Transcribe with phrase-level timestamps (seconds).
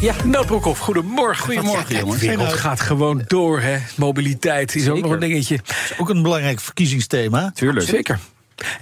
[0.00, 0.14] Ja,
[0.46, 1.44] Broekhoff, goedemorgen.
[1.44, 2.20] Goedemorgen, jongens.
[2.20, 3.78] De wereld gaat gewoon door, hè.
[3.96, 5.58] Mobiliteit is ook nog een dingetje.
[5.98, 7.50] Ook een belangrijk verkiezingsthema.
[7.54, 7.86] Tuurlijk.
[7.86, 8.18] Zeker.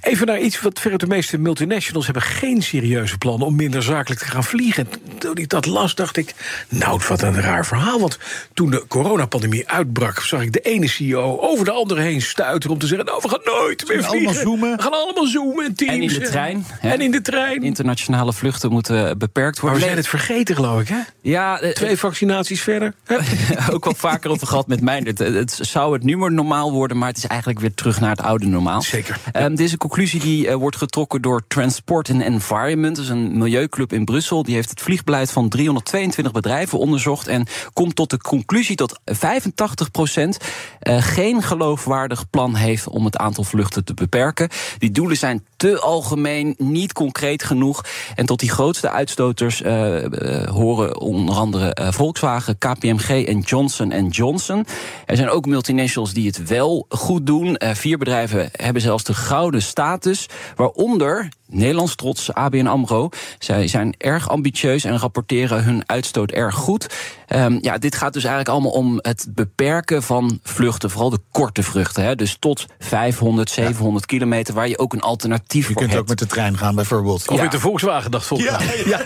[0.00, 4.20] Even naar iets wat verder de meeste multinationals hebben geen serieuze plannen om minder zakelijk
[4.20, 4.88] te gaan vliegen.
[5.18, 6.34] Toen ik dat las, dacht ik,
[6.68, 8.00] nou, wat een raar verhaal.
[8.00, 8.18] Want
[8.54, 12.78] toen de coronapandemie uitbrak, zag ik de ene CEO over de andere heen stuiteren om
[12.78, 14.28] te zeggen: Nou, we gaan nooit meer gaan vliegen.
[14.28, 14.76] allemaal zoomen.
[14.76, 15.92] We gaan allemaal zoomen en teams.
[15.92, 16.64] En in de trein.
[16.68, 16.90] hè.
[16.90, 17.62] En in de trein.
[17.62, 19.80] Internationale vluchten moeten beperkt maar worden.
[19.80, 20.98] we zijn het vergeten, geloof ik, hè?
[21.20, 22.94] Ja, eh, Twee vaccinaties verder.
[23.72, 25.00] Ook wel vaker over gehad met mij.
[25.04, 28.10] Het, het zou het nu maar normaal worden, maar het is eigenlijk weer terug naar
[28.10, 28.82] het oude normaal.
[28.82, 29.18] Zeker.
[29.32, 32.96] Ehm, dit is een conclusie die eh, wordt getrokken door Transport and Environment.
[32.96, 34.42] Dat is een milieuclub in Brussel.
[34.42, 37.28] Die heeft het vliegbeleid van 322 bedrijven onderzocht.
[37.28, 40.36] En komt tot de conclusie dat 85%
[40.82, 44.48] geen geloofwaardig plan heeft om het aantal vluchten te beperken.
[44.78, 47.84] Die doelen zijn te algemeen, niet concreet genoeg.
[48.14, 54.08] En tot die grootste uitstoters eh, eh, horen onder andere eh, Volkswagen, KPMG en Johnson
[54.08, 54.66] Johnson.
[55.06, 57.56] Er zijn ook multinationals die het wel goed doen.
[57.56, 63.08] Eh, vier bedrijven hebben zelfs de gouden status, waaronder Nederlands trots, ABN AMRO.
[63.38, 66.86] Zij zijn erg ambitieus en rapporteren hun uitstoot erg goed.
[67.26, 70.90] Ehm, ja, dit gaat dus eigenlijk allemaal om het beperken van vluchten.
[70.90, 72.04] Vooral de korte vluchten.
[72.04, 76.02] Hè, dus tot 500, 700 kilometer, waar je ook een alternatief Je voor kunt hebt.
[76.02, 77.28] ook met de trein gaan, bijvoorbeeld.
[77.28, 77.42] Of Ja.
[77.42, 78.88] met de Volkswagen, dacht Volkswagen.
[78.90, 79.00] ja.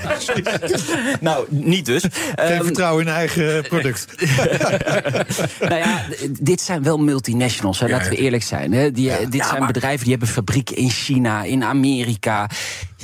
[1.21, 2.03] Nou, niet dus.
[2.03, 4.07] Geen Ehm, vertrouwen in eigen product.
[5.61, 6.03] nou ja,
[6.41, 8.73] dit zijn wel multinationals, hè, Ja, laten we eerlijk zijn.
[8.73, 8.91] Hè.
[8.93, 12.38] Die, dit Ja, zijn maar- bedrijven die hebben fabrieken in China, in Amerika.
[12.39, 12.47] Ja,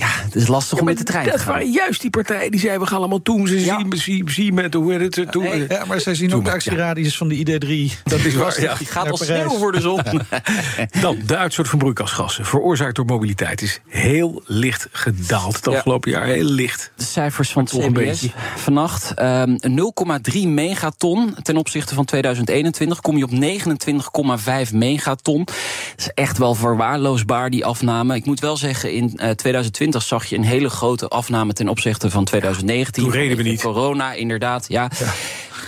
[0.03, 1.53] het is lastig om met de trein te Dat gaan.
[1.53, 3.78] waren juist die partijen die zeiden: we gaan allemaal toen ze Ja.
[3.78, 5.27] zien, zien, zien met hoe het.
[5.30, 5.64] Toen, Nee.
[5.69, 8.01] Ja, maar zij zien ook de actieradius van de ID3.
[8.05, 8.61] Dat is waar.
[8.61, 8.74] Ja.
[8.74, 10.01] Die gaat al sneeuw voor de zon.
[11.01, 15.73] Dan, de uitstoot van broeikasgassen, veroorzaakt door mobiliteit, is heel licht gedaald het Ja.
[15.73, 16.24] afgelopen jaar.
[16.27, 16.90] Heel licht.
[16.96, 18.27] De cijfers van het CBS
[18.57, 19.14] vannacht.
[19.14, 23.01] ehm, 0,3 megaton ten opzichte van 2021.
[23.01, 25.45] Kom je op 29,5 megaton.
[25.45, 25.55] Dat
[25.96, 28.14] is echt wel verwaarloosbaar, die afname.
[28.14, 32.11] Ik moet wel zeggen, in eh, 2020 zag je een hele grote afname ten opzichte
[32.11, 33.02] van 2019.
[33.02, 33.62] toen reden we niet.
[33.62, 34.90] Corona, inderdaad, ja.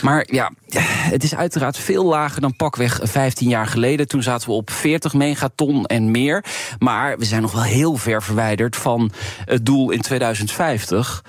[0.03, 0.53] Maar ja,
[0.87, 4.09] het is uiteraard veel lager dan pakweg 15 jaar geleden.
[4.09, 6.45] Toen zaten we op 40 megaton en meer.
[6.79, 9.11] Maar we zijn nog wel heel ver verwijderd van
[9.45, 11.25] het doel in 2050.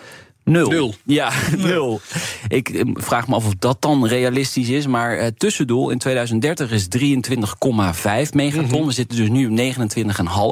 [0.47, 0.69] Nul.
[0.69, 0.94] Nul.
[1.03, 2.02] Ja, nul.
[2.47, 4.88] Ik eh, vraag me af of dat dan realistisch is.
[4.88, 8.85] Maar het tussendoel in 2030 is 23,5 megaton.
[8.85, 9.58] We zitten dus nu op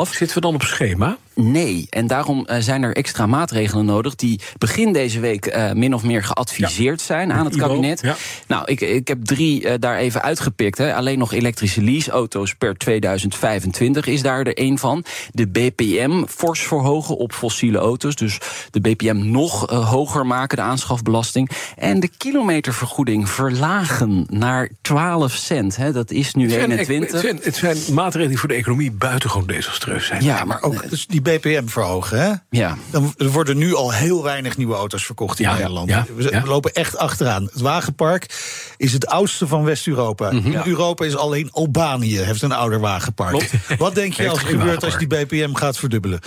[0.07, 0.11] 29,5.
[0.11, 1.17] Zitten we dan op schema?
[1.33, 4.15] Nee, en daarom eh, zijn er extra maatregelen nodig...
[4.15, 8.01] die begin deze week eh, min of meer geadviseerd zijn aan het kabinet.
[8.01, 8.15] ja.
[8.47, 10.77] Nou, ik, ik heb drie eh, daar even uitgepikt.
[10.77, 10.95] Hè.
[10.95, 15.03] Alleen nog elektrische leaseauto's per 2025 is daar er één van.
[15.31, 18.15] De BPM fors verhogen op fossiele auto's.
[18.15, 18.37] Dus
[18.71, 21.49] de BPM nog eh, hoger maken, de aanschafbelasting.
[21.75, 25.75] En de kilometervergoeding verlagen naar 12 cent.
[25.75, 25.91] Hè.
[25.91, 27.11] Dat is nu Het zijn, 21.
[27.11, 30.23] het, zijn, het zijn maatregelen die voor de economie buitengewoon desastreus zijn.
[30.23, 32.33] Ja, Maar ook dus die BPM verhogen, hè?
[32.49, 32.77] Ja.
[32.89, 35.89] Dan er worden nu al heel weinig nieuwe auto's verkocht in Ja, Nederland.
[35.89, 36.41] ja, we, ja.
[36.41, 37.43] we lopen echt achteraan.
[37.43, 38.25] Het wagenpark
[38.77, 40.31] is het oudste van West-Europa.
[40.31, 40.51] Mhm.
[40.51, 43.49] In Europa is alleen Albanië heeft een ouder wagenpark.
[43.77, 45.07] Wat denk je als er geen gebeurt als die.
[45.07, 46.19] BPM gaat verdubbelen?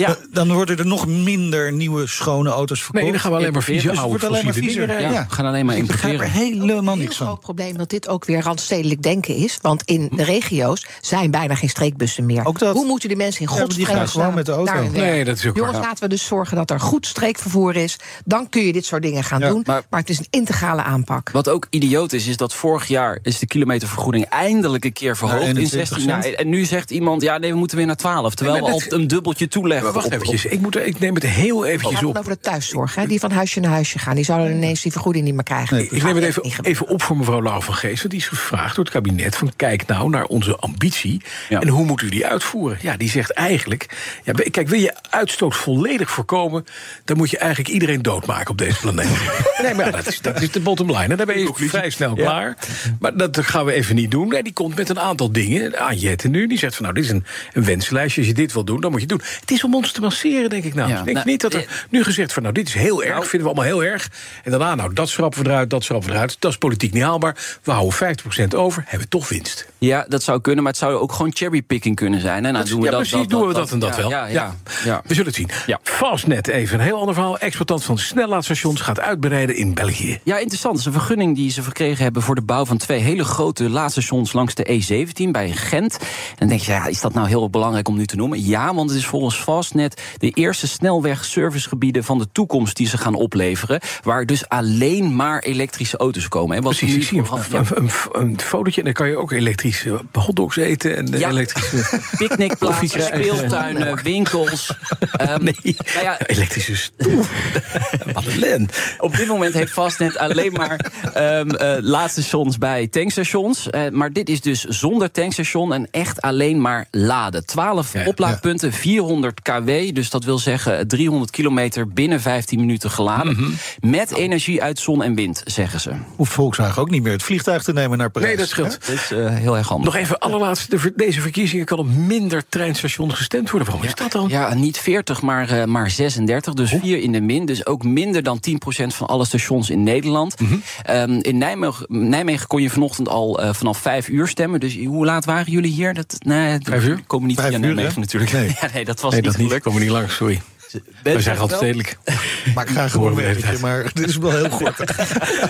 [0.00, 0.08] Ja.
[0.08, 3.02] Eh, Dan worden er nog minder nieuwe schone auto's verkocht.
[3.02, 5.12] Nee, dan gaan we alleen maar vieze Dus het oude alleen maar fossiele dingen viezer.
[5.14, 6.48] Ja, we gaan alleen maar Ik begrijp er importeren.
[6.58, 7.26] helemaal Een niks heel van.
[7.26, 9.58] groot probleem dat dit ook weer randstedelijk denken is.
[9.62, 12.44] Want in de regio's zijn bijna geen streekbussen meer.
[12.46, 12.74] Ook dat.
[12.74, 14.98] Hoe moeten die mensen in Ja, maar die godsvredesnaam gaan gewoon met de auto.
[15.00, 15.86] Nee, dat is ook Jongens, waar.
[15.86, 17.96] laten we dus zorgen dat er goed streekvervoer is.
[18.24, 19.62] Dan kun je dit soort dingen gaan Ja, doen.
[19.66, 21.30] Maar, maar- het is een integrale aanpak.
[21.30, 25.42] Wat ook idioot is, is dat vorig jaar is de kilometervergoeding eindelijk een keer verhoogd
[25.42, 26.24] in 21 16 jaar.
[26.24, 28.34] En nu zegt iemand, ja nee, we moeten weer naar 12.
[28.34, 29.89] Terwijl Nee, we al een dubbeltje toeleggen.
[29.92, 32.16] Maar wacht eventjes, ik, moet, er- ik neem het heel Het eventjes gaat op.
[32.18, 34.14] over de thuiszorg, hè, die van huisje naar huisje gaan.
[34.14, 35.76] Die zouden ineens die vergoeding niet meer krijgen.
[35.76, 37.98] Nee, Ik neem het even, even op voor mevrouw Lau van Geest.
[37.98, 41.22] Want die is gevraagd door het kabinet: van kijk nou naar onze ambitie.
[41.48, 41.60] Ja.
[41.60, 42.78] En hoe moet u die uitvoeren?
[42.80, 43.88] Ja, die zegt eigenlijk:
[44.24, 46.64] ja, kijk, wil je uitstoot volledig voorkomen.
[47.04, 49.08] dan moet je eigenlijk iedereen doodmaken op deze planeet.
[49.62, 51.02] nee, maar ja, dat, is, dat is de bottom line.
[51.06, 52.56] En dan ben je vrij snel klaar.
[53.00, 54.28] Maar dat gaan we even niet doen.
[54.28, 56.46] Nee, die komt met een aantal dingen aan Jette nu.
[56.46, 58.20] Die zegt van nou, dit is een, een wenslijstje.
[58.20, 59.26] Als je dit wil doen, dan moet je het doen.
[59.40, 60.88] Het is allemaal ons te masseren, denk ik nou.
[60.88, 63.28] Ja, ik denk nou, niet dat er nu gezegd van, nou, dit is heel erg,
[63.28, 64.10] vinden we allemaal heel erg.
[64.44, 66.36] En daarna, nou, dat schrappen we eruit, dat schrappen we eruit.
[66.38, 67.58] Dat is politiek niet haalbaar.
[67.62, 68.16] We houden
[68.52, 69.66] 50% over, hebben toch winst.
[69.78, 72.44] Ja, dat zou kunnen, maar het zou ook gewoon cherrypicking kunnen zijn.
[72.46, 74.28] En nou, doen we ja, dat, precies, dat, doen we dat en dat ja, wel.
[74.28, 74.54] Ja.
[74.84, 75.50] We zullen het zien.
[75.66, 75.78] Ja.
[75.82, 77.38] Fastnet, even een heel ander verhaal.
[77.38, 80.20] Exploitant van snellaadstations gaat uitbreiden in België.
[80.22, 80.74] Ja, interessant.
[80.74, 83.70] Dat is een vergunning die ze verkregen hebben voor de bouw van twee hele grote
[83.70, 85.98] laadstations langs de E17 bij Gent.
[85.98, 88.44] En dan denk je, ja, is dat nou heel belangrijk om nu te noemen?
[88.44, 93.14] Ja, want het is volgens Fastnet de eerste snelweg-servicegebieden van de toekomst die ze gaan
[93.14, 93.80] opleveren.
[94.02, 96.56] Waar dus alleen maar elektrische auto's komen.
[96.56, 99.32] En wat Precies, ik zie een, een, een, een fotootje en dan kan je ook
[99.32, 101.28] elektrische hotdogs eten en Ja.
[101.28, 102.00] elektrische...
[102.18, 104.74] picknickplaatsen, speeltuinen, winkels.
[105.12, 107.24] Ehm, Nee, nou ja, elektrische stoel.
[108.14, 108.66] Madeleine.
[108.98, 113.70] Op dit moment heeft Fastnet alleen maar ehm eh, laadstations bij tankstations.
[113.70, 117.46] Eh, maar dit is dus zonder tankstation en echt alleen maar laden.
[117.46, 119.94] 12 Ja, oplaadpunten, 400 kW.
[119.94, 123.32] Dus dat wil zeggen 300 kilometer binnen 15 minuten geladen.
[123.32, 123.50] Mhm.
[123.80, 125.90] Met energie uit zon en wind, zeggen ze.
[126.16, 128.30] Hoeft Volkswagen ook niet meer het vliegtuig te nemen naar Parijs.
[128.30, 128.86] Nee, dat scheelt.
[128.86, 129.92] Dat is eh, heel erg handig.
[129.92, 130.76] Nog even allerlaatste.
[130.76, 133.68] De deze verkiezingen kan op minder treinstations gestemd worden.
[133.68, 134.28] Waarom is dat dan?
[134.28, 136.54] Ja, niet 40, maar, eh, maar 36.
[136.54, 137.44] Dus vier in de min.
[137.44, 140.40] Dus ook minder dan 10% van alle stations in Nederland.
[140.40, 140.54] Mhm.
[140.82, 144.60] Ehm, in Nijmegen, Nijmegen kon je vanochtend al eh, vanaf 5 uur stemmen.
[144.60, 145.94] Dus hoe laat waren jullie hier?
[145.94, 147.00] Dat, nee, Vijf uur?
[147.06, 148.00] Komen niet via uur, Nijmegen hè?
[148.00, 148.32] natuurlijk.
[148.32, 148.48] Nee.
[148.60, 149.60] Ja, nee, dat was Nee, niet dat niet.
[149.60, 150.40] Komen we niet langs, sorry.
[151.02, 151.98] Ben- We zijn altijd stedelijk.
[152.54, 154.68] Maak graag gewoon een Horen we de hele weggetje, maar dit is wel heel goed.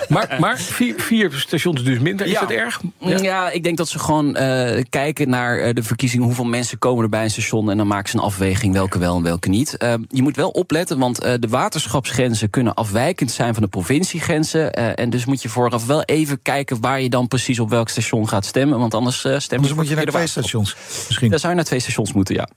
[0.08, 2.26] Maar, maar vier, vier stations dus minder.
[2.26, 2.40] Is Ja.
[2.40, 2.80] dat erg?
[2.98, 3.50] Ja.
[3.50, 6.24] ik denk dat ze gewoon eh, kijken naar eh, de verkiezingen.
[6.26, 7.70] Hoeveel mensen komen er bij een station.
[7.70, 9.76] En dan maken ze een afweging welke wel en welke niet.
[9.76, 14.72] Eh, je moet wel opletten, want eh, de waterschapsgrenzen kunnen afwijkend zijn van de provinciegrenzen.
[14.72, 17.88] Eh, en dus moet je vooraf wel even kijken waar je dan precies op welk
[17.88, 18.78] station gaat stemmen.
[18.78, 20.76] Want anders uh, stemmen Dus moet je naar twee stations
[21.08, 21.30] misschien.
[21.30, 22.48] Dan zou je naar twee stations moeten, ja.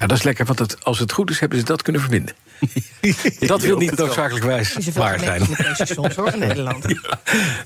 [0.00, 2.34] Ja, dat is lekker, want het, als het goed is, hebben ze dat kunnen verbinden.
[3.46, 4.38] dat wil niet er veel
[4.94, 5.44] waar zijn.
[5.44, 6.84] stations hoor in Nederland.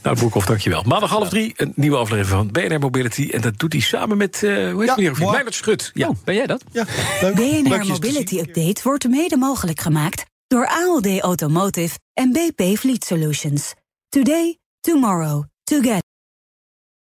[0.03, 0.83] Nou, Broekhoff, dankjewel.
[0.83, 3.29] Maandag half drie, een nieuwe aflevering van BNR Mobility.
[3.33, 5.31] En dat doet hij samen met, uh, hoe heet Ja, moi.
[5.31, 5.91] Meijnerd Schut.
[5.95, 6.09] Ja.
[6.09, 6.65] Oh, ben jij dat?
[6.73, 6.85] Ja,
[7.21, 7.35] leuk.
[7.35, 8.39] BNR Mobility.
[8.39, 13.75] Update wordt mede mogelijk gemaakt door ALD Automotive en BP Fleet Solutions.
[14.09, 16.07] Today, tomorrow, together.